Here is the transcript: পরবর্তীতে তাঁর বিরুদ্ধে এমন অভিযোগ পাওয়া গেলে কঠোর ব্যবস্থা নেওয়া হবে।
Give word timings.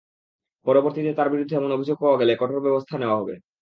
পরবর্তীতে 0.65 1.11
তাঁর 1.17 1.31
বিরুদ্ধে 1.33 1.57
এমন 1.57 1.71
অভিযোগ 1.73 1.97
পাওয়া 2.01 2.19
গেলে 2.21 2.33
কঠোর 2.35 2.59
ব্যবস্থা 2.65 2.95
নেওয়া 2.97 3.19
হবে। 3.19 3.33